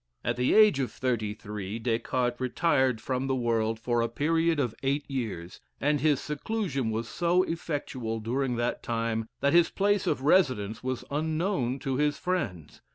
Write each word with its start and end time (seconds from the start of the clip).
At 0.23 0.35
the 0.35 0.55
age 0.55 0.79
of 0.79 0.91
thirty 0.91 1.35
three 1.35 1.77
Des 1.77 1.99
Cartes 1.99 2.39
retired 2.39 2.99
from 2.99 3.27
the 3.27 3.35
world 3.35 3.79
for 3.79 4.01
a 4.01 4.09
period 4.09 4.59
of 4.59 4.73
eight 4.81 5.05
years, 5.07 5.59
and 5.79 6.01
his 6.01 6.19
seclusion 6.19 6.89
was 6.89 7.07
so 7.07 7.43
effectual 7.43 8.19
during 8.19 8.55
that 8.55 8.81
time, 8.81 9.29
that 9.41 9.53
his 9.53 9.69
place 9.69 10.07
of 10.07 10.23
residence 10.23 10.83
was 10.83 11.05
unknown 11.11 11.77
to 11.81 11.97
his 11.97 12.17
friends. 12.17 12.81